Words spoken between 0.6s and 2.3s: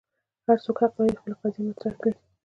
څوک حق لري خپل قضیه مطرح کړي.